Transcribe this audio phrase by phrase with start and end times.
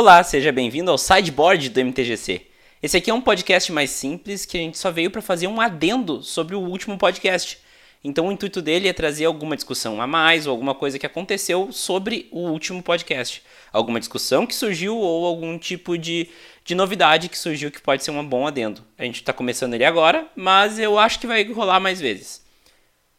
[0.00, 2.42] Olá, seja bem-vindo ao Sideboard do MTGC.
[2.80, 5.60] Esse aqui é um podcast mais simples que a gente só veio para fazer um
[5.60, 7.58] adendo sobre o último podcast.
[8.04, 11.72] Então o intuito dele é trazer alguma discussão a mais ou alguma coisa que aconteceu
[11.72, 13.42] sobre o último podcast.
[13.72, 16.28] Alguma discussão que surgiu ou algum tipo de,
[16.64, 18.84] de novidade que surgiu que pode ser um bom adendo.
[18.96, 22.46] A gente está começando ele agora, mas eu acho que vai rolar mais vezes.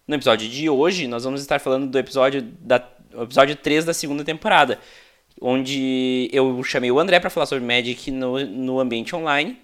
[0.07, 2.81] No episódio de hoje, nós vamos estar falando do episódio, da,
[3.21, 4.79] episódio 3 da segunda temporada,
[5.41, 9.57] onde eu chamei o André para falar sobre Magic no, no ambiente online.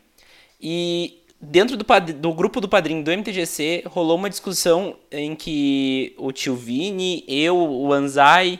[0.59, 6.31] E dentro do, do, grupo do padrinho do MTGC rolou uma discussão em que o
[6.31, 8.59] tio Vini, eu, o Anzai,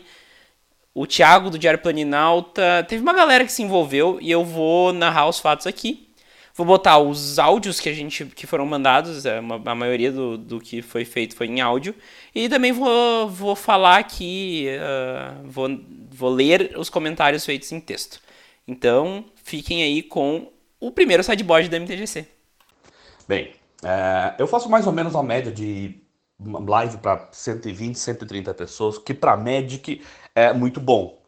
[0.94, 5.28] o Thiago do Diário Planinalta, teve uma galera que se envolveu e eu vou narrar
[5.28, 6.05] os fatos aqui.
[6.55, 10.62] Vou botar os áudios que a gente que foram mandados, é, a maioria do, do
[10.62, 11.94] que foi feito foi em áudio.
[12.34, 15.68] E também vou, vou falar aqui, uh, vou,
[16.09, 18.22] vou ler os comentários feitos em texto.
[18.66, 22.26] Então, fiquem aí com o primeiro sideboard da MTGC.
[23.28, 23.52] Bem,
[23.83, 26.00] é, eu faço mais ou menos uma média de
[26.39, 30.02] live para 120, 130 pessoas, que para Magic
[30.33, 31.22] é muito bom.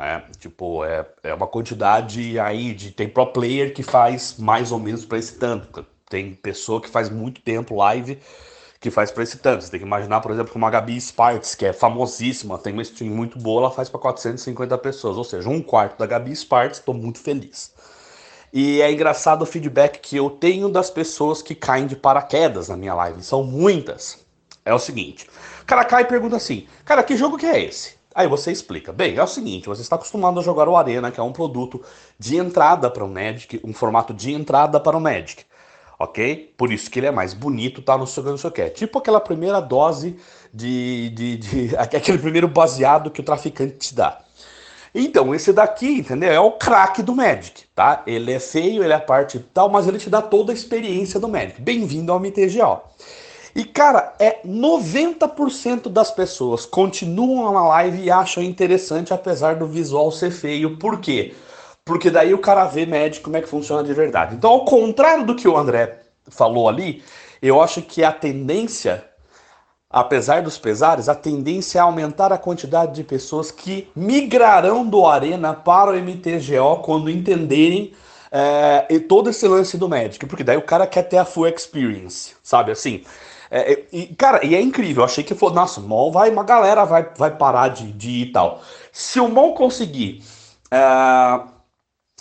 [0.00, 0.24] Né?
[0.38, 2.90] Tipo, é, é uma quantidade aí de.
[2.90, 5.84] Tem pro player que faz mais ou menos para esse tanto.
[6.08, 8.18] Tem pessoa que faz muito tempo live
[8.80, 9.62] que faz para esse tanto.
[9.62, 13.12] Você tem que imaginar, por exemplo, uma Gabi Sparks, que é famosíssima, tem uma stream
[13.12, 15.18] muito boa, ela faz para 450 pessoas.
[15.18, 17.74] Ou seja, um quarto da Gabi Sparks, estou muito feliz.
[18.52, 22.76] E é engraçado o feedback que eu tenho das pessoas que caem de paraquedas na
[22.76, 23.22] minha live.
[23.22, 24.18] São muitas.
[24.64, 25.28] É o seguinte:
[25.60, 27.99] o cara cai e pergunta assim, cara, que jogo que é esse?
[28.14, 28.92] Aí você explica.
[28.92, 31.80] Bem, é o seguinte, você está acostumado a jogar o Arena, que é um produto
[32.18, 35.44] de entrada para o Magic, um formato de entrada para o Magic.
[35.98, 36.54] Ok?
[36.56, 38.62] Por isso que ele é mais bonito, tá no seu não sei o que.
[38.62, 40.16] É tipo aquela primeira dose
[40.52, 41.76] de, de, de.
[41.78, 44.18] aquele primeiro baseado que o traficante te dá.
[44.92, 46.32] Então, esse daqui, entendeu?
[46.32, 48.02] É o craque do Magic, tá?
[48.06, 51.20] Ele é feio, ele é a parte tal, mas ele te dá toda a experiência
[51.20, 51.60] do Magic.
[51.60, 52.82] Bem-vindo ao MTGO.
[53.54, 60.10] E, cara, é 90% das pessoas continuam na live e acham interessante, apesar do visual
[60.12, 60.76] ser feio.
[60.76, 61.34] Por quê?
[61.84, 64.36] Porque daí o cara vê Magic como é que funciona de verdade.
[64.36, 67.02] Então, ao contrário do que o André falou ali,
[67.42, 69.04] eu acho que a tendência
[69.92, 75.52] Apesar dos pesares, a tendência é aumentar a quantidade de pessoas que migrarão do Arena
[75.52, 77.92] para o MTGO quando entenderem
[78.30, 82.36] é, todo esse lance do Magic, porque daí o cara quer ter a full experience,
[82.40, 83.02] sabe assim?
[83.50, 86.44] É, e, cara, e é incrível, eu achei que foi, nossa, o MOL vai, uma
[86.44, 88.62] galera vai, vai parar de, de ir e tal.
[88.92, 90.22] Se o MOL conseguir
[90.70, 91.40] é,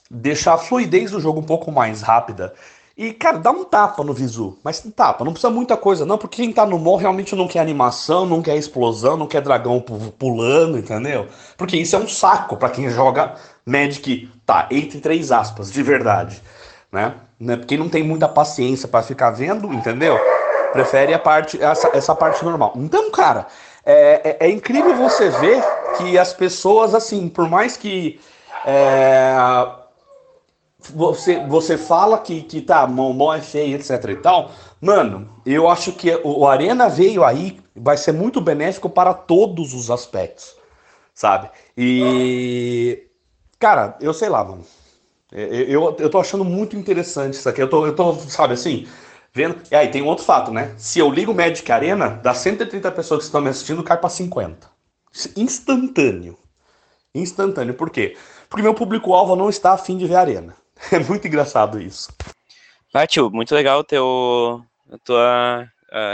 [0.09, 2.53] deixar a fluidez do jogo um pouco mais rápida
[2.97, 4.57] e, cara, dá um tapa no visu.
[4.63, 7.59] Mas tapa, não precisa muita coisa, não, porque quem tá no mall realmente não quer
[7.59, 11.27] animação, não quer explosão, não quer dragão pulando, entendeu?
[11.55, 13.35] Porque isso é um saco para quem joga
[13.65, 16.41] Magic, tá, entre três aspas, de verdade,
[16.91, 17.15] né?
[17.39, 17.55] né?
[17.65, 20.19] Quem não tem muita paciência para ficar vendo, entendeu?
[20.71, 22.73] Prefere a parte, essa, essa parte normal.
[22.75, 23.47] Então, cara,
[23.85, 25.63] é, é, é incrível você ver
[25.97, 28.19] que as pessoas, assim, por mais que.
[28.65, 29.35] É,
[30.93, 34.51] você, você fala que, que tá, mão é feio, etc e tal.
[34.81, 39.91] Mano, eu acho que o Arena veio aí, vai ser muito benéfico para todos os
[39.91, 40.55] aspectos,
[41.13, 41.49] sabe?
[41.77, 43.05] E.
[43.59, 44.63] Cara, eu sei lá, mano.
[45.31, 47.61] Eu, eu, eu tô achando muito interessante isso aqui.
[47.61, 48.87] Eu tô, eu tô, sabe assim,
[49.33, 49.61] vendo.
[49.71, 50.73] E aí tem um outro fato, né?
[50.77, 54.09] Se eu ligo o Magic Arena, das 130 pessoas que estão me assistindo, cai para
[54.09, 54.69] 50.
[55.35, 56.37] Instantâneo.
[57.13, 57.73] Instantâneo.
[57.73, 58.15] Por quê?
[58.49, 60.55] Porque meu público-alvo não está afim de ver Arena.
[60.93, 62.09] É muito engraçado isso.
[62.91, 65.67] Pátio, muito legal teu, a tua,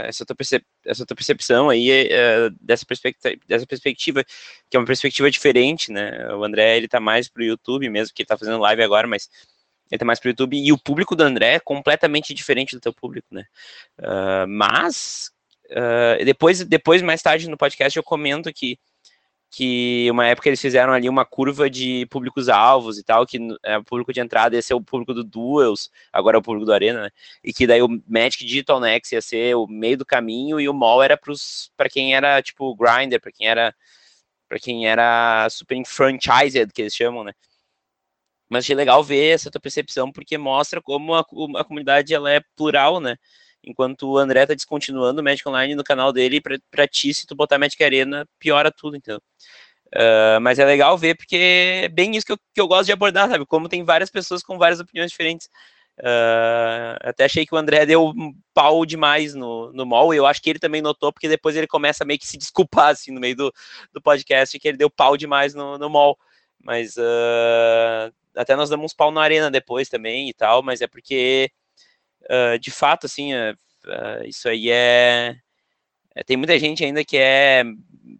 [0.04, 4.24] essa, tua percep essa tua percepção aí é, dessa, perspectiva, dessa perspectiva,
[4.70, 6.34] que é uma perspectiva diferente, né?
[6.34, 9.30] O André, ele tá mais pro YouTube mesmo, que ele tá fazendo live agora, mas
[9.98, 13.28] tá mais pro YouTube, e o público do André é completamente diferente do teu público,
[13.32, 13.46] né?
[14.00, 15.32] Uh, mas,
[15.72, 18.80] uh, depois, depois, mais tarde no podcast, eu comento que
[19.56, 23.84] que uma época eles fizeram ali uma curva de públicos-alvos e tal, que é o
[23.86, 27.04] público de entrada ia ser o público do Duels, agora é o público do Arena,
[27.04, 27.10] né?
[27.42, 30.74] E que daí o Magic Digital Next ia ser o meio do caminho e o
[30.74, 31.18] Mall era
[31.78, 33.74] para quem era tipo grinder, para quem era
[34.48, 37.34] para quem era super enfranchised, que eles chamam, né?
[38.50, 41.22] Mas achei legal ver essa tua percepção, porque mostra como a,
[41.58, 43.18] a comunidade ela é plural, né?
[43.66, 47.26] enquanto o André tá descontinuando o Magic Online no canal dele, pra, pra ti, se
[47.26, 49.18] tu botar Magic Arena, piora tudo, então.
[49.88, 51.36] Uh, mas é legal ver, porque
[51.84, 53.46] é bem isso que eu, que eu gosto de abordar, sabe?
[53.46, 55.48] Como tem várias pessoas com várias opiniões diferentes.
[56.00, 60.26] Uh, até achei que o André deu um pau demais no, no mall, e eu
[60.26, 63.20] acho que ele também notou, porque depois ele começa meio que se desculpar, assim, no
[63.20, 63.54] meio do,
[63.94, 66.18] do podcast, que ele deu pau demais no, no mall.
[66.62, 70.88] Mas uh, até nós damos uns pau na arena depois também e tal, mas é
[70.88, 71.52] porque,
[72.24, 75.36] uh, de fato, assim, uh, isso aí é,
[76.16, 77.64] é, Tem muita gente ainda que é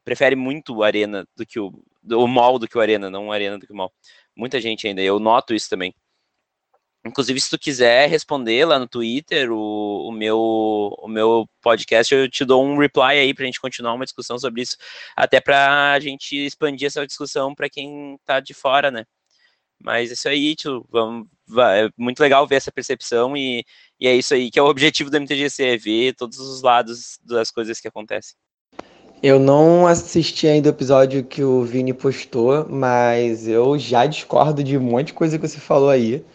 [0.04, 1.72] prefere muito arena do que o,
[2.12, 3.94] o mall do que o arena, não arena do que o mall.
[4.36, 5.94] Muita gente ainda, eu noto isso também.
[7.06, 12.30] Inclusive, se tu quiser responder lá no Twitter, o, o, meu, o meu podcast, eu
[12.30, 14.76] te dou um reply aí para a gente continuar uma discussão sobre isso,
[15.16, 19.06] até para a gente expandir essa discussão para quem está de fora, né?
[19.86, 21.28] Mas isso aí, tio, vamos,
[21.60, 23.64] é muito legal ver essa percepção e,
[24.00, 27.20] e é isso aí que é o objetivo do MTGC, é ver todos os lados
[27.24, 28.36] das coisas que acontecem.
[29.22, 34.76] Eu não assisti ainda o episódio que o Vini postou, mas eu já discordo de
[34.76, 36.26] um monte de coisa que você falou aí.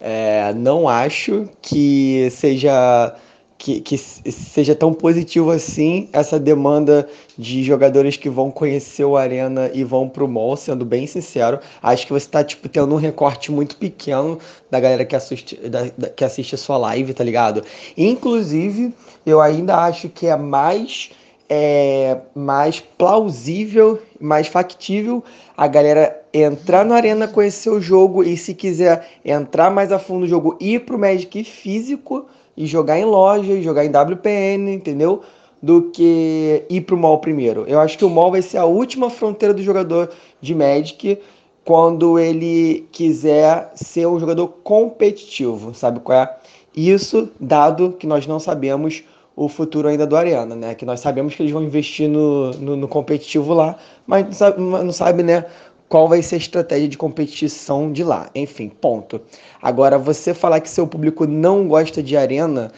[0.00, 3.16] É, não acho que seja
[3.62, 9.70] que, que, seja tão positivo assim essa demanda de jogadores que vão conhecer o Arena
[9.72, 11.60] e vão pro mall, sendo bem sincero.
[11.80, 15.84] Acho que você tá, tipo, tendo um recorte muito pequeno da galera que assiste, da,
[15.96, 17.62] da, que assiste a sua live, tá ligado?
[17.96, 18.92] Inclusive,
[19.24, 21.10] eu ainda acho que é mais
[21.48, 25.22] é mais plausível, mais factível
[25.56, 30.20] a galera entrar na arena, conhecer o jogo e se quiser entrar mais a fundo
[30.20, 32.26] no jogo, ir pro Magic físico
[32.56, 35.22] e jogar em loja, e jogar em WPN, entendeu?
[35.62, 37.64] Do que ir pro mall primeiro.
[37.66, 40.10] Eu acho que o mall vai ser a última fronteira do jogador
[40.40, 41.18] de Magic
[41.64, 46.36] quando ele quiser ser um jogador competitivo, sabe qual é?
[46.74, 49.04] Isso dado que nós não sabemos
[49.36, 50.74] o futuro ainda do Arena, né?
[50.74, 53.76] Que nós sabemos que eles vão investir no, no, no competitivo lá,
[54.06, 55.46] mas não sabe, não sabe, né?
[55.92, 58.30] Qual vai ser a estratégia de competição de lá.
[58.34, 59.20] Enfim, ponto.
[59.60, 62.72] Agora, você falar que seu público não gosta de Arena,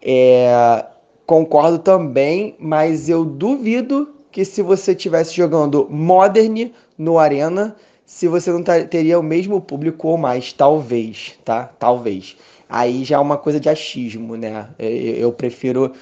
[0.00, 0.84] é,
[1.26, 7.74] concordo também, mas eu duvido que se você estivesse jogando Modern no Arena,
[8.06, 11.72] se você não teria o mesmo público ou mais, talvez, tá?
[11.76, 12.36] Talvez
[12.70, 14.68] aí já é uma coisa de achismo, né?
[14.78, 15.92] Eu prefiro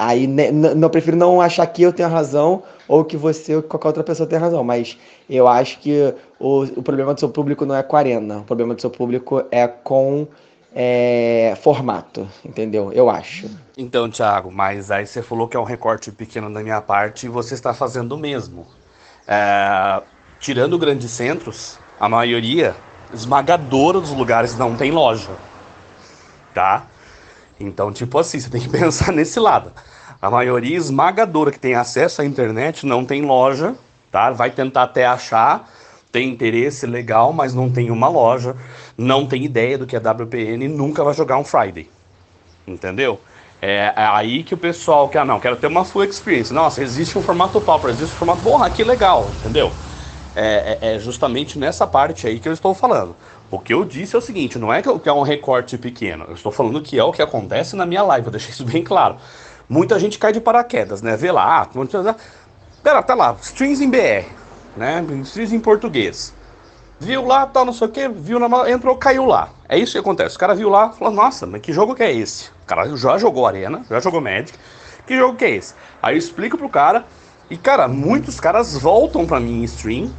[0.00, 3.68] aí né, não prefiro não achar que eu tenho razão ou que você ou que
[3.68, 4.98] qualquer outra pessoa tem razão, mas
[5.28, 8.44] eu acho que o, o problema do seu público não é com a arena, o
[8.44, 10.26] problema do seu público é com
[10.74, 12.92] é, formato, entendeu?
[12.92, 13.50] Eu acho.
[13.76, 17.28] Então, Thiago, mas aí você falou que é um recorte pequeno da minha parte e
[17.28, 18.66] você está fazendo o mesmo.
[19.28, 20.02] É,
[20.38, 22.74] tirando grandes centros, a maioria
[23.12, 25.30] esmagadora dos lugares não tem loja
[26.54, 26.84] tá?
[27.60, 29.70] Então, tipo assim, você tem que pensar nesse lado.
[30.20, 33.74] A maioria esmagadora que tem acesso à internet não tem loja,
[34.10, 34.30] tá?
[34.30, 35.70] Vai tentar até achar,
[36.10, 38.56] tem interesse legal, mas não tem uma loja,
[38.98, 41.88] não tem ideia do que é WPN, nunca vai jogar um Friday.
[42.66, 43.20] Entendeu?
[43.62, 46.52] É, é aí que o pessoal quer, ah, não, quero ter uma full experience.
[46.52, 49.72] Nossa, existe um formato pauper, existe um formato, porra, que legal, entendeu?
[50.34, 53.16] É, é, é justamente nessa parte aí que eu estou falando.
[53.50, 56.34] O que eu disse é o seguinte, não é que é um recorte pequeno, eu
[56.34, 59.16] estou falando que é o que acontece na minha live, eu deixei isso bem claro.
[59.68, 61.16] Muita gente cai de paraquedas, né?
[61.16, 62.14] Vê lá, ah,
[62.82, 64.26] pera, tá lá, strings em BR,
[64.76, 65.04] né?
[65.22, 66.32] Strings em português.
[67.00, 69.48] Viu lá, tal, não sei o que, viu na entrou, caiu lá.
[69.68, 70.36] É isso que acontece.
[70.36, 72.50] O cara viu lá, falou, nossa, mas que jogo que é esse?
[72.62, 74.52] O cara já jogou Arena, já jogou Magic.
[75.06, 75.74] Que jogo que é esse?
[76.02, 77.04] Aí eu explico pro cara,
[77.48, 80.12] e cara, muitos caras voltam pra mim em stream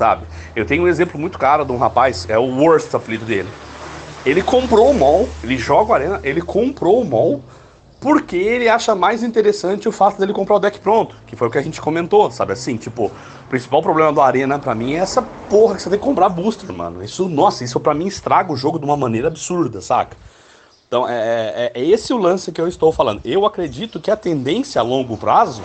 [0.00, 0.24] sabe?
[0.56, 3.50] Eu tenho um exemplo muito caro de um rapaz, é o worst apelido dele.
[4.24, 7.42] Ele comprou o mall, ele joga arena, ele comprou o mall
[8.00, 11.50] porque ele acha mais interessante o fato dele comprar o deck pronto, que foi o
[11.50, 12.78] que a gente comentou, sabe assim?
[12.78, 16.04] Tipo, o principal problema do Arena para mim é essa porra que você tem que
[16.04, 17.04] comprar booster, mano.
[17.04, 20.16] Isso, nossa, isso para mim estraga o jogo de uma maneira absurda, saca?
[20.88, 23.20] Então, é, é, é esse o lance que eu estou falando.
[23.22, 25.60] Eu acredito que a tendência a longo prazo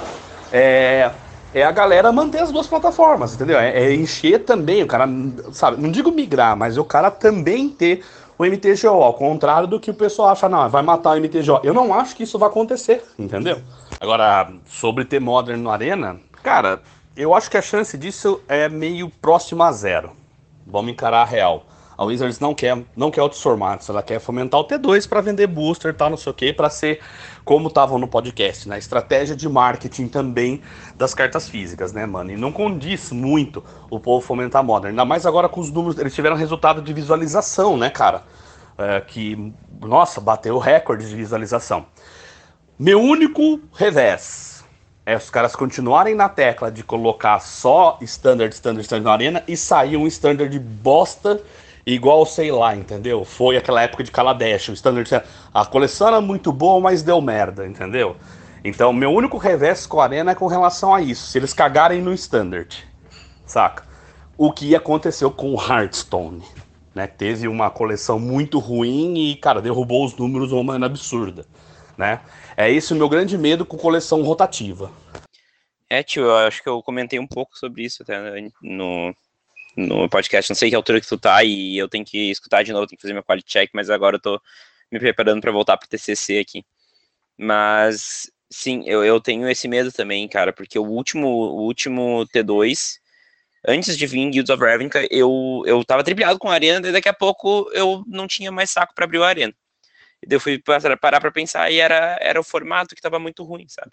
[0.51, 1.09] é
[1.55, 3.57] é a galera manter as duas plataformas, entendeu?
[3.57, 5.07] É, é, encher também, o cara,
[5.53, 8.03] sabe, não digo migrar, mas o cara também ter
[8.37, 11.61] o MTGO, ao contrário do que o pessoal acha, não, vai matar o MTGO.
[11.63, 13.61] Eu não acho que isso vai acontecer, entendeu?
[14.01, 16.81] Agora, sobre ter Modern no Arena, cara,
[17.15, 20.11] eu acho que a chance disso é meio próximo a zero.
[20.67, 21.65] Vamos encarar a real.
[21.97, 25.47] A Wizards não quer, não quer outros formatos, ela quer fomentar o T2 para vender
[25.47, 26.99] booster, tal, não sei o que, para ser
[27.45, 28.79] como estavam no podcast, né?
[28.79, 30.61] Estratégia de marketing também
[30.95, 32.31] das cartas físicas, né, mano?
[32.31, 36.13] E não condiz muito o povo fomentar Modern, ainda mais agora com os números, eles
[36.13, 38.23] tiveram resultado de visualização, né, cara?
[38.77, 41.85] É, que, nossa, bateu recorde de visualização.
[42.77, 44.65] Meu único revés
[45.05, 49.55] é os caras continuarem na tecla de colocar só standard, standard, standard na arena e
[49.55, 51.41] sair um standard bosta
[51.85, 53.23] Igual, sei lá, entendeu?
[53.23, 55.21] Foi aquela época de Kaladesh, o Standard.
[55.53, 58.15] A coleção era muito boa, mas deu merda, entendeu?
[58.63, 61.27] Então, meu único revés com a Arena é com relação a isso.
[61.27, 62.83] Se eles cagarem no Standard,
[63.45, 63.85] saca?
[64.35, 66.43] O que aconteceu com o Hearthstone.
[66.95, 67.05] né?
[67.05, 71.45] Teve uma coleção muito ruim e, cara, derrubou os números de uma maneira absurda,
[71.95, 72.21] né?
[72.57, 74.89] É esse o meu grande medo com coleção rotativa.
[75.89, 79.13] É, tio, eu acho que eu comentei um pouco sobre isso até no,
[79.75, 80.51] no podcast.
[80.51, 82.97] Não sei que altura que tu tá e eu tenho que escutar de novo, tenho
[82.97, 84.41] que fazer meu quality check, mas agora eu tô
[84.91, 86.63] me preparando para voltar pro TCC aqui.
[87.37, 92.99] Mas, sim, eu, eu tenho esse medo também, cara, porque o último, o último T2
[93.67, 97.09] antes de vir Guilds of Ravnica, eu, eu tava tripliado com a arena, e daqui
[97.09, 99.53] a pouco eu não tinha mais saco para abrir a arena.
[100.27, 100.61] E eu fui
[101.01, 103.91] parar para pensar e era, era o formato que tava muito ruim, sabe?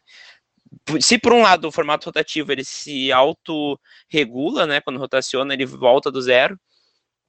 [1.00, 4.80] Se por um lado o formato rotativo ele se auto-regula, né?
[4.80, 6.58] Quando rotaciona, ele volta do zero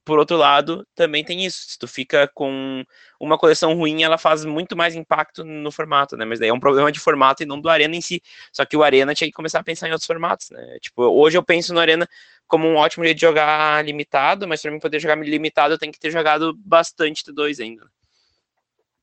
[0.04, 1.70] por outro lado, também tem isso.
[1.70, 2.84] Se tu fica com
[3.18, 6.24] uma coleção ruim, ela faz muito mais impacto no formato, né?
[6.24, 8.22] Mas daí é um problema de formato e não do Arena em si.
[8.52, 10.78] Só que o Arena tinha que começar a pensar em outros formatos, né?
[10.80, 12.06] Tipo, hoje eu penso no Arena
[12.46, 15.92] como um ótimo jeito de jogar limitado, mas para mim poder jogar limitado eu tenho
[15.92, 17.88] que ter jogado bastante T2 ainda.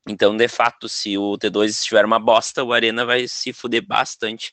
[0.06, 4.52] Então, de fato, se o T2 estiver uma bosta, o Arena vai se fuder bastante.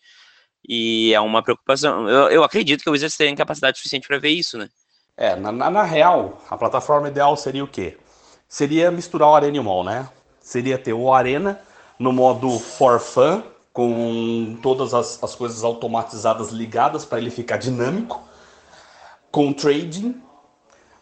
[0.68, 2.08] E é uma preocupação.
[2.08, 4.70] Eu, eu acredito que o Wizards tem capacidade suficiente para ver isso, né?
[5.18, 7.98] É, na, na, na, real, a plataforma ideal seria o quê?
[8.48, 10.08] Seria misturar o Arena e o Mall, né?
[10.40, 11.60] Seria ter o Arena
[11.98, 18.24] no modo for fun, com todas as, as coisas automatizadas ligadas para ele ficar dinâmico,
[19.30, 20.22] com trading,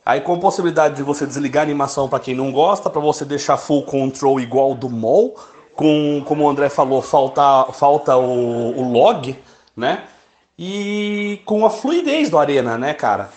[0.08, 3.58] aí com possibilidade de você desligar a animação para quem não gosta, para você deixar
[3.58, 5.36] full control igual do Mall,
[5.76, 9.38] com, como o André falou, falta, falta o, o log,
[9.76, 10.06] né?
[10.58, 13.30] E com a fluidez do Arena, né, cara?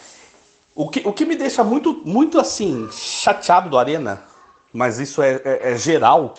[0.73, 4.23] O que, o que me deixa muito, muito assim, chateado do Arena,
[4.73, 6.35] mas isso é, é, é geral.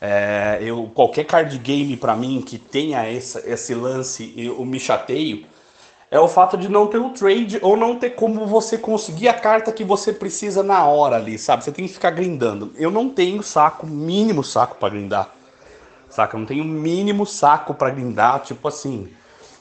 [0.00, 5.46] É, eu, qualquer card game para mim que tenha essa, esse lance, eu me chateio,
[6.10, 9.34] é o fato de não ter o trade ou não ter como você conseguir a
[9.34, 11.64] carta que você precisa na hora ali, sabe?
[11.64, 12.72] Você tem que ficar grindando.
[12.76, 15.30] Eu não tenho saco, mínimo saco para grindar.
[16.08, 16.36] Saca?
[16.36, 19.08] Eu não tenho mínimo saco para grindar, tipo assim.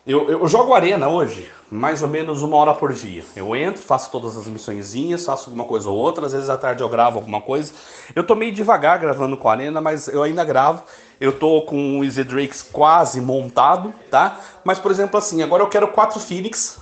[0.06, 3.26] Eu, eu jogo arena hoje, mais ou menos uma hora por dia.
[3.36, 6.82] Eu entro, faço todas as missõezinhas, faço alguma coisa ou outra, às vezes à tarde
[6.82, 7.74] eu gravo alguma coisa.
[8.16, 10.82] Eu tô meio devagar gravando com a arena, mas eu ainda gravo.
[11.20, 14.40] Eu tô com o Easy Drakes quase montado, tá?
[14.64, 16.80] Mas, por exemplo, assim, agora eu quero quatro Phoenix,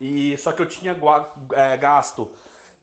[0.00, 0.96] e só que eu tinha
[1.52, 2.30] é, gasto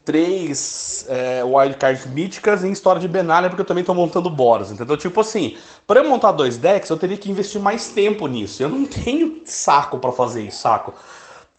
[0.06, 4.98] três é, wildcards míticas em história de Benalha, porque eu também tô montando Boros, entendeu?
[4.98, 5.58] Tipo assim,
[5.88, 8.62] para eu montar dois decks, eu teria que investir mais tempo nisso.
[8.62, 10.94] Eu não tenho saco para fazer isso, saco?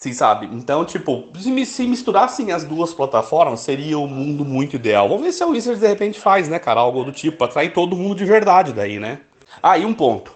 [0.04, 0.50] Sim, sabe?
[0.52, 1.28] Então, tipo,
[1.64, 5.08] se misturassem as duas plataformas, seria o um mundo muito ideal.
[5.08, 6.80] Vamos ver se a Wizards de repente faz, né, cara?
[6.80, 9.20] Algo do tipo, atrair todo mundo de verdade daí, né?
[9.62, 10.30] Ah, e um ponto.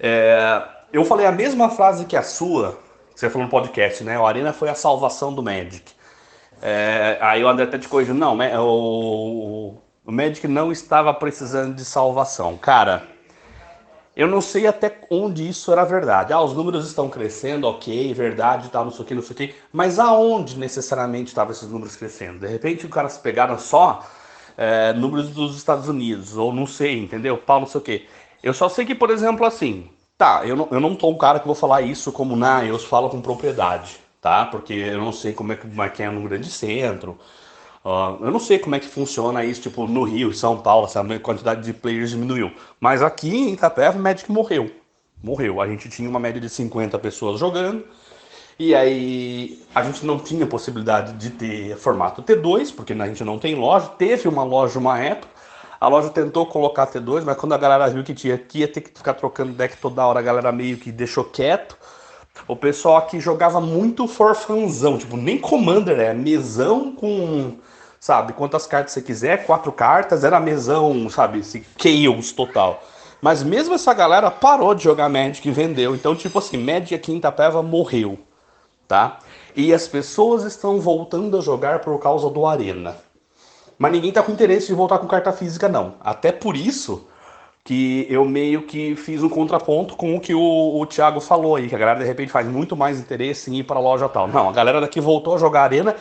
[0.00, 2.78] É, eu falei a mesma frase que a sua,
[3.12, 4.18] que você falou no podcast, né?
[4.18, 5.92] O Arena foi a salvação do Magic.
[6.62, 11.84] É, aí o André até te corrigiu, não, o, o Magic não estava precisando de
[11.84, 12.56] salvação.
[12.56, 13.06] Cara,
[14.16, 16.32] eu não sei até onde isso era verdade.
[16.32, 19.36] Ah, os números estão crescendo, ok, verdade, tal, não sei o que, não sei o
[19.36, 19.54] que.
[19.72, 22.38] Mas aonde necessariamente estavam esses números crescendo?
[22.38, 24.06] De repente, os caras pegaram só
[24.56, 27.36] é, números dos Estados Unidos, ou não sei, entendeu?
[27.36, 28.06] Pau, não sei o que.
[28.42, 31.40] Eu só sei que, por exemplo, assim, tá, eu não, eu não tô um cara
[31.40, 34.46] que vou falar isso como, na, eu falo com propriedade, tá?
[34.46, 37.18] Porque eu não sei como é que, como é, que é no grande centro,
[37.84, 40.98] Uh, eu não sei como é que funciona isso, tipo, no Rio, São Paulo, se
[40.98, 42.50] a quantidade de players diminuiu.
[42.80, 44.70] Mas aqui em Itapeva, o Magic morreu.
[45.22, 45.60] Morreu.
[45.60, 47.84] A gente tinha uma média de 50 pessoas jogando.
[48.58, 53.38] E aí a gente não tinha possibilidade de ter formato T2, porque a gente não
[53.38, 53.88] tem loja.
[53.88, 55.34] Teve uma loja uma época.
[55.80, 58.80] A loja tentou colocar T2, mas quando a galera viu que tinha que ia ter
[58.80, 61.76] que ficar trocando deck toda hora, a galera meio que deixou quieto.
[62.48, 67.58] O pessoal aqui jogava muito forfanzão, tipo, nem Commander, é mesão com
[68.04, 68.34] sabe?
[68.34, 71.38] Quantas cartas você quiser, quatro cartas, era mesão, sabe?
[71.38, 72.82] Esse chaos total.
[73.18, 75.94] Mas mesmo essa galera parou de jogar Magic e vendeu.
[75.94, 78.18] Então, tipo assim, Magic aqui em Itapeva morreu,
[78.86, 79.20] tá?
[79.56, 82.94] E as pessoas estão voltando a jogar por causa do Arena.
[83.78, 85.94] Mas ninguém tá com interesse de voltar com carta física, não.
[85.98, 87.08] Até por isso
[87.64, 91.70] que eu meio que fiz um contraponto com o que o, o Thiago falou aí,
[91.70, 94.28] que a galera de repente faz muito mais interesse em ir para loja tal.
[94.28, 95.96] Não, a galera daqui voltou a jogar Arena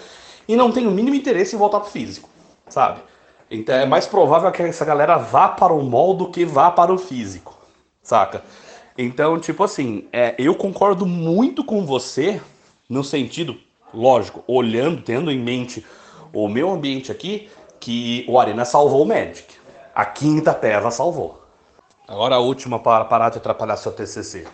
[0.47, 2.29] e não tem o mínimo interesse em voltar pro físico,
[2.67, 3.01] sabe?
[3.49, 6.93] Então é mais provável que essa galera vá para o mall do que vá para
[6.93, 7.57] o físico,
[8.01, 8.43] saca?
[8.97, 12.41] Então, tipo assim, é, eu concordo muito com você
[12.87, 13.57] no sentido,
[13.93, 15.85] lógico, olhando, tendo em mente
[16.31, 19.45] o meu ambiente aqui, que o Arena salvou o Magic.
[19.93, 21.43] A quinta Itapeva salvou.
[22.07, 24.47] Agora a última para parar de atrapalhar seu TCC.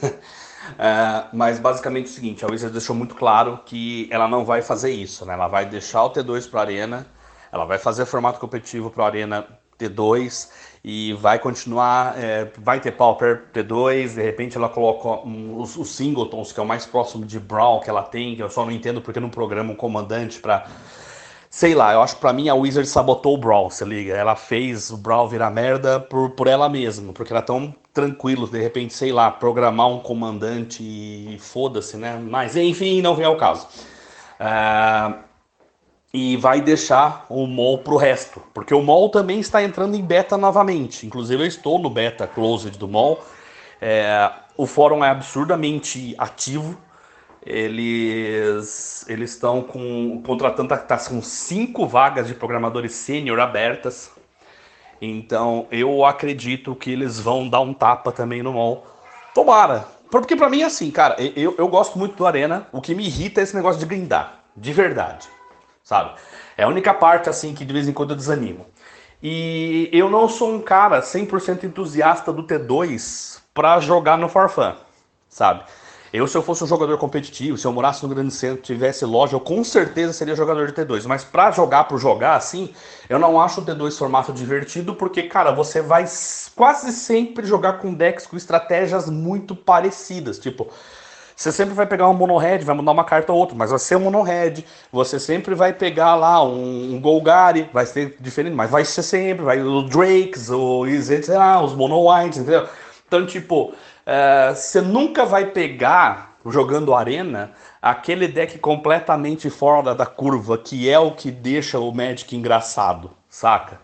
[0.78, 4.62] É, mas basicamente é o seguinte, a Wizards deixou muito claro que ela não vai
[4.62, 5.34] fazer isso, né?
[5.34, 7.06] Ela vai deixar o T2 para Arena
[7.52, 9.46] ela vai fazer formato competitivo para Arena
[9.78, 10.48] T2
[10.84, 15.90] e vai continuar, é, vai ter Pauper T2, de repente ela coloca um, os, os,
[15.94, 18.72] singletons, que é o mais próximo de Brawl que ela tem, que eu só não
[18.72, 20.66] entendo porque não programa um comandante para
[21.52, 24.14] Sei lá, eu acho que pra mim a Wizard sabotou o Brawl, se liga.
[24.14, 28.60] Ela fez o Brawl virar merda por, por ela mesma, porque era tão tranquilo, de
[28.60, 32.16] repente, sei lá, programar um comandante e foda-se, né?
[32.22, 33.66] Mas enfim, não vem ao caso.
[34.38, 35.18] Uh,
[36.14, 40.36] e vai deixar o MOL pro resto, porque o MOL também está entrando em beta
[40.36, 41.04] novamente.
[41.04, 43.24] Inclusive, eu estou no beta closed do MOL.
[43.80, 46.78] É, o fórum é absurdamente ativo
[47.44, 54.10] eles eles estão com contratando tá, tá com cinco vagas de programadores sênior abertas.
[55.00, 58.86] Então eu acredito que eles vão dar um tapa também no mall.
[59.34, 59.86] Tomara.
[60.10, 62.66] Porque para mim é assim, cara, eu, eu gosto muito do Arena.
[62.72, 64.40] O que me irrita é esse negócio de grindar.
[64.56, 65.28] De verdade.
[65.84, 66.12] Sabe?
[66.56, 68.66] É a única parte assim que de vez em quando eu desanimo.
[69.22, 74.76] E eu não sou um cara 100% entusiasta do T2 para jogar no Farfan,
[75.28, 75.62] sabe?
[76.12, 79.36] Eu, se eu fosse um jogador competitivo, se eu morasse no grande centro, tivesse loja,
[79.36, 81.06] eu com certeza seria jogador de T2.
[81.06, 82.74] Mas para jogar por jogar assim,
[83.08, 86.04] eu não acho o T2 formato divertido, porque, cara, você vai
[86.56, 90.36] quase sempre jogar com decks com estratégias muito parecidas.
[90.38, 90.66] Tipo,
[91.36, 93.96] você sempre vai pegar um mono-red, vai mudar uma carta ou outra, mas vai ser
[93.96, 94.64] um mono-red.
[94.92, 99.44] Você sempre vai pegar lá um, um Golgari, vai ser diferente, mas vai ser sempre,
[99.44, 102.68] vai o Drakes, o, sei lá, os mono-whites, entendeu?
[103.10, 103.74] Então, tipo,
[104.06, 107.50] é, você nunca vai pegar, jogando Arena,
[107.82, 113.80] aquele deck completamente fora da curva, que é o que deixa o Magic engraçado, saca?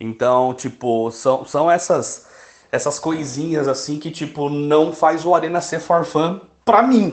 [0.00, 2.30] Então, tipo, são, são essas
[2.72, 7.12] essas coisinhas assim que, tipo, não faz o Arena ser for fun pra mim,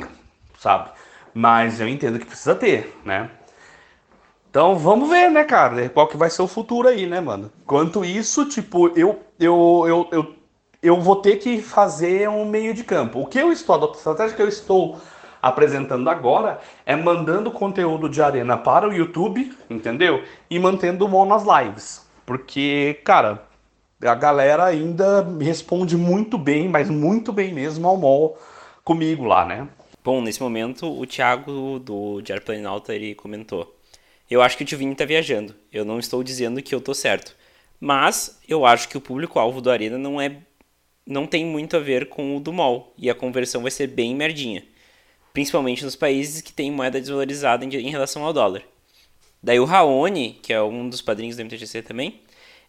[0.58, 0.92] sabe?
[1.34, 3.30] Mas eu entendo que precisa ter, né?
[4.50, 5.90] Então vamos ver, né, cara?
[5.90, 7.52] Qual que vai ser o futuro aí, né, mano?
[7.66, 10.39] Quanto isso, tipo, eu, eu, eu, eu
[10.82, 13.20] eu vou ter que fazer um meio de campo.
[13.20, 15.00] O que eu estou, a estratégia que eu estou
[15.42, 20.24] apresentando agora é mandando conteúdo de arena para o YouTube, entendeu?
[20.50, 22.08] E mantendo o nas lives.
[22.26, 23.44] Porque, cara,
[24.02, 28.38] a galera ainda responde muito bem, mas muito bem mesmo ao MOL
[28.84, 29.68] comigo lá, né?
[30.04, 33.76] Bom, nesse momento o Thiago do Diário Planalta ele comentou.
[34.30, 35.56] Eu acho que o Tio Vini tá viajando.
[35.74, 37.36] Eu não estou dizendo que eu tô certo.
[37.80, 40.38] Mas eu acho que o público-alvo do Arena não é
[41.10, 44.16] não tem muito a ver com o do MOL, e a conversão vai ser bem
[44.16, 44.64] merdinha,
[45.34, 48.62] principalmente nos países que têm moeda desvalorizada em relação ao dólar.
[49.42, 52.22] Daí o Raoni, que é um dos padrinhos do MTGC também,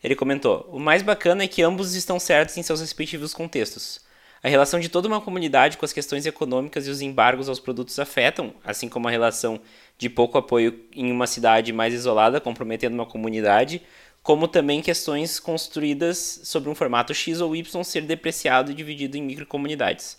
[0.03, 4.01] ele comentou: O mais bacana é que ambos estão certos em seus respectivos contextos.
[4.43, 7.99] A relação de toda uma comunidade com as questões econômicas e os embargos aos produtos
[7.99, 9.61] afetam, assim como a relação
[9.99, 13.83] de pouco apoio em uma cidade mais isolada, comprometendo uma comunidade,
[14.23, 19.23] como também questões construídas sobre um formato X ou Y ser depreciado e dividido em
[19.23, 20.19] microcomunidades.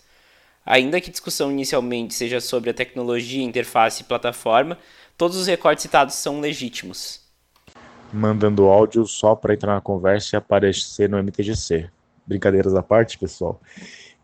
[0.64, 4.78] Ainda que a discussão inicialmente seja sobre a tecnologia, interface e plataforma,
[5.16, 7.20] todos os recortes citados são legítimos.
[8.12, 11.88] Mandando áudio só para entrar na conversa e aparecer no MTGC.
[12.26, 13.60] Brincadeiras à parte, pessoal.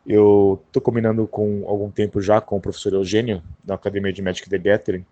[0.07, 4.49] Eu estou combinando com algum tempo já com o professor Eugênio, da Academia de Magic
[4.49, 5.05] The Gathering,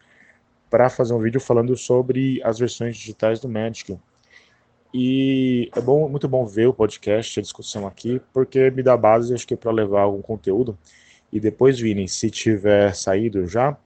[0.71, 3.99] para fazer um vídeo falando sobre as versões digitais do Magic
[4.93, 9.35] e é bom, muito bom ver o podcast, a discussão aqui, porque me dá base,
[9.35, 10.77] acho que, para levar algum conteúdo.
[11.33, 13.77] E depois, Vini, se tiver saído já,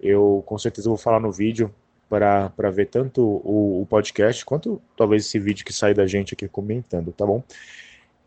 [0.00, 1.74] eu com certeza vou falar no vídeo
[2.08, 6.46] para ver tanto o, o, podcast quanto talvez esse vídeo que sai da gente aqui
[6.48, 7.42] comentando, tá bom?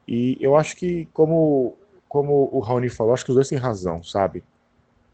[0.08, 1.76] E eu acho que, como,
[2.08, 4.44] como o Raoni falou, acho que os dois têm razão, sabe?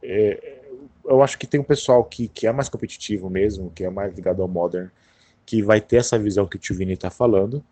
[0.01, 0.59] É,
[1.05, 4.13] eu acho que tem um pessoal que, que é mais competitivo mesmo, que é mais
[4.15, 4.89] ligado ao Modern,
[5.45, 7.63] que vai ter essa visão que o tio Vini está falando.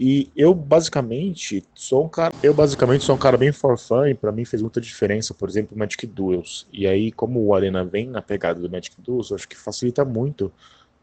[0.00, 3.76] E eu basicamente sou um cara, eu basicamente sou um cara bem for
[4.08, 6.68] e para mim fez muita diferença, por exemplo, o Magic Duels.
[6.72, 10.04] E aí como o Arena vem na pegada do Magic Duels, eu acho que facilita
[10.04, 10.52] muito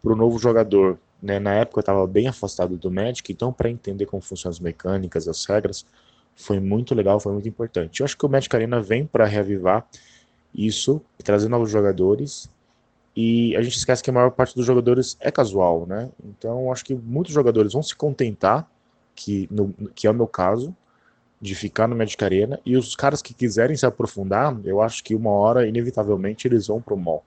[0.02, 0.98] para o novo jogador.
[1.22, 1.40] Né?
[1.40, 5.28] Na época eu estava bem afastado do Magic, então para entender como funcionam as mecânicas,
[5.28, 5.86] as regras,
[6.34, 8.00] foi muito legal, foi muito importante.
[8.00, 9.86] Eu acho que o Magic Arena vem para reavivar
[10.54, 12.50] isso, trazer novos jogadores
[13.16, 16.10] e a gente esquece que a maior parte dos jogadores é casual, né?
[16.24, 18.70] Então acho que muitos jogadores vão se contentar,
[19.16, 20.76] que, no, que é o meu caso,
[21.40, 22.60] de ficar no Magic Arena.
[22.66, 26.82] E os caras que quiserem se aprofundar, eu acho que uma hora, inevitavelmente, eles vão
[26.82, 27.24] pro mall.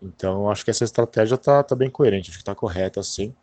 [0.00, 3.34] Então acho que essa estratégia tá, tá bem coerente, acho que tá correta assim.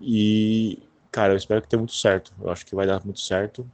[0.00, 0.78] E,
[1.10, 2.32] cara, eu espero que tenha muito certo.
[2.40, 3.68] Eu acho que vai dar muito certo.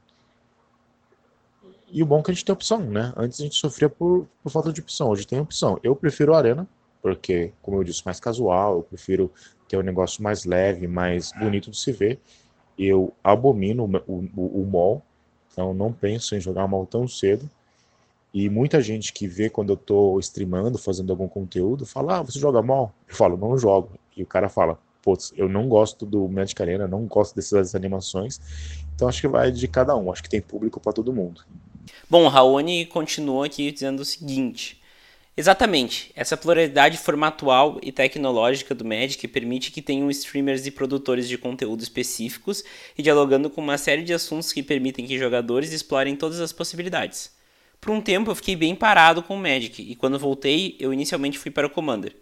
[1.91, 3.13] E o bom é que a gente tem opção, né?
[3.15, 5.79] Antes a gente sofria por, por falta de opção, hoje tem opção.
[5.83, 6.67] Eu prefiro a Arena,
[7.05, 9.31] porque, como eu disse, mais casual, eu prefiro
[9.71, 12.19] é um negócio mais leve, mais bonito de se ver.
[12.79, 15.03] Eu abomino o, o, o mall,
[15.51, 17.47] então não penso em jogar mal tão cedo.
[18.33, 22.39] E muita gente que vê quando eu tô streamando, fazendo algum conteúdo, fala: Ah, você
[22.39, 22.91] joga mal?
[23.07, 23.91] Eu falo: Não jogo.
[24.17, 28.41] E o cara fala: Putz, eu não gosto do Magic Arena, não gosto dessas animações.
[28.95, 31.43] Então acho que vai de cada um, acho que tem público para todo mundo.
[32.09, 34.81] Bom, Raoni continua aqui dizendo o seguinte:
[35.37, 41.37] Exatamente, essa pluralidade formatual e tecnológica do Magic permite que tenham streamers e produtores de
[41.37, 42.63] conteúdo específicos
[42.97, 47.33] e dialogando com uma série de assuntos que permitem que jogadores explorem todas as possibilidades.
[47.81, 51.37] Por um tempo eu fiquei bem parado com o Magic, e quando voltei, eu inicialmente
[51.37, 52.15] fui para o Commander.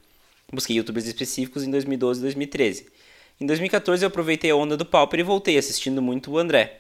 [0.52, 2.88] Busquei youtubers específicos em 2012 e 2013.
[3.40, 6.80] Em 2014 eu aproveitei a onda do Pauper e voltei assistindo muito o André.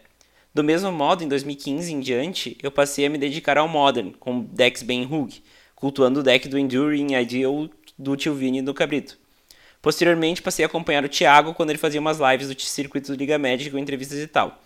[0.51, 4.41] Do mesmo modo, em 2015 em diante, eu passei a me dedicar ao Modern, com
[4.41, 5.41] decks bem Hug,
[5.83, 7.69] cultuando o deck do Enduring Ideal
[7.99, 9.17] do Tio Vini do Cabrito.
[9.81, 13.37] Posteriormente, passei a acompanhar o Thiago quando ele fazia umas lives do circuito do Liga
[13.37, 14.63] Magic com entrevistas e tal.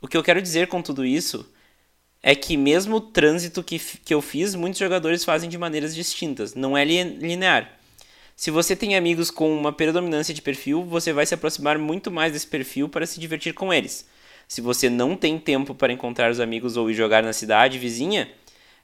[0.00, 1.44] O que eu quero dizer com tudo isso
[2.22, 6.54] é que mesmo o trânsito que, que eu fiz, muitos jogadores fazem de maneiras distintas,
[6.54, 7.68] não é linear.
[8.36, 12.34] Se você tem amigos com uma predominância de perfil, você vai se aproximar muito mais
[12.34, 14.06] desse perfil para se divertir com eles.
[14.46, 18.30] Se você não tem tempo para encontrar os amigos ou ir jogar na cidade vizinha,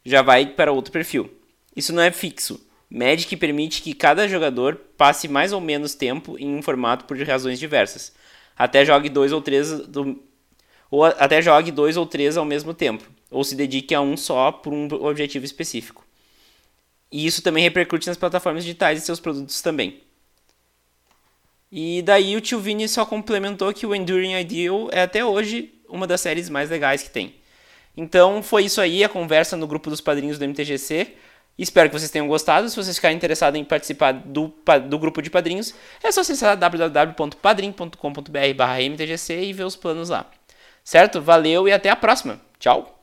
[0.05, 1.38] já vai para outro perfil.
[1.79, 2.61] Isso não é fixo.
[2.91, 7.57] Magic permite que cada jogador passe mais ou menos tempo em um formato por razões
[7.57, 8.13] diversas.
[8.57, 10.21] Até jogue dois ou três do,
[10.91, 14.51] ou até jogue dois ou três ao mesmo tempo ou se dedique a um só
[14.51, 16.05] por um objetivo específico.
[17.13, 20.01] E isso também repercute nas plataformas digitais e seus produtos também.
[21.71, 26.09] E daí o tio Vini só complementou que o Enduring Ideal é até hoje uma
[26.09, 27.37] das séries mais legais que tem.
[27.97, 31.15] Então foi isso aí, a conversa no grupo dos padrinhos do MTGC.
[31.59, 32.69] Espero que vocês tenham gostado.
[32.69, 34.55] Se vocês ficarem interessados em participar do,
[34.89, 40.27] do grupo de padrinhos, é só acessar www.padrim.com.br mtgc e ver os planos lá.
[40.85, 41.21] Certo?
[41.21, 42.41] Valeu e até a próxima.
[42.59, 43.03] Tchau!